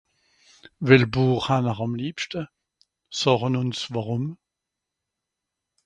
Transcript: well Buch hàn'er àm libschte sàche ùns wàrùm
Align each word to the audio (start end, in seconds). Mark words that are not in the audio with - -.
well 0.87 1.05
Buch 1.15 1.45
hàn'er 1.49 1.79
àm 1.85 1.93
libschte 2.01 2.41
sàche 3.19 3.49
ùns 3.61 3.79
wàrùm 3.93 4.25